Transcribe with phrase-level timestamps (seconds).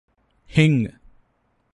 [0.49, 0.89] Hing